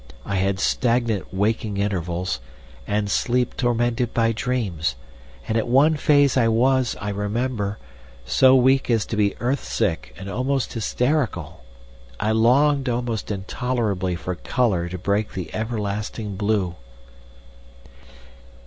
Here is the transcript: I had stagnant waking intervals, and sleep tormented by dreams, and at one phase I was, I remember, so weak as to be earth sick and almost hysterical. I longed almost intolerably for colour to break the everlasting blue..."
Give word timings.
I 0.25 0.37
had 0.37 0.59
stagnant 0.59 1.31
waking 1.31 1.77
intervals, 1.77 2.39
and 2.87 3.07
sleep 3.07 3.55
tormented 3.55 4.15
by 4.15 4.31
dreams, 4.31 4.95
and 5.47 5.55
at 5.59 5.67
one 5.67 5.95
phase 5.95 6.35
I 6.35 6.47
was, 6.47 6.95
I 6.99 7.09
remember, 7.09 7.77
so 8.25 8.55
weak 8.55 8.89
as 8.89 9.05
to 9.05 9.15
be 9.15 9.35
earth 9.39 9.63
sick 9.63 10.15
and 10.17 10.27
almost 10.27 10.73
hysterical. 10.73 11.63
I 12.19 12.31
longed 12.31 12.89
almost 12.89 13.29
intolerably 13.29 14.15
for 14.15 14.33
colour 14.33 14.89
to 14.89 14.97
break 14.97 15.33
the 15.33 15.53
everlasting 15.53 16.35
blue..." 16.35 16.77